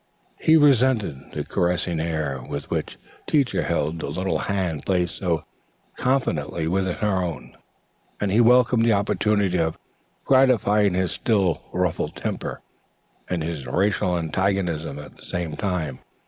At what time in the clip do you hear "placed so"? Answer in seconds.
4.83-5.45